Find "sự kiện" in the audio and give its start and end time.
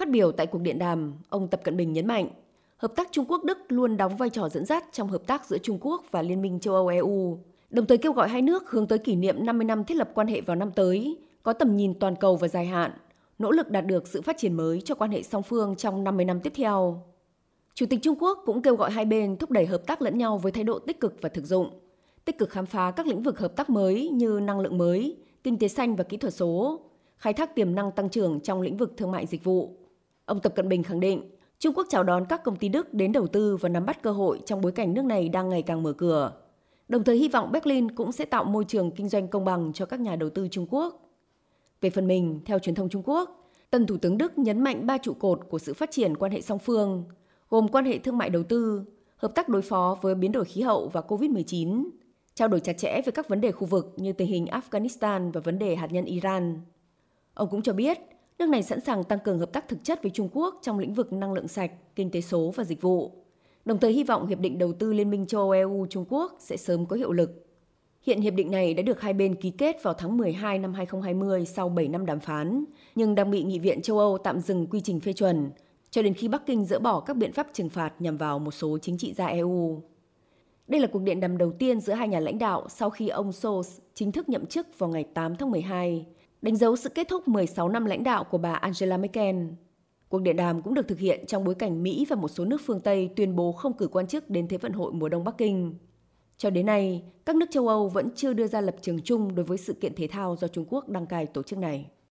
99.58-99.94